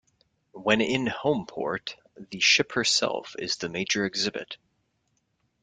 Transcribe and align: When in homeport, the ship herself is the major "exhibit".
When 0.53 0.81
in 0.81 1.05
homeport, 1.05 1.95
the 2.31 2.39
ship 2.39 2.71
herself 2.71 3.35
is 3.37 3.57
the 3.57 3.69
major 3.69 4.03
"exhibit". 4.03 4.57